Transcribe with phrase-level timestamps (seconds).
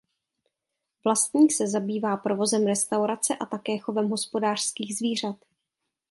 [1.03, 5.35] Vlastník se zabývá provozem restaurace a také chovem hospodářských zvířat.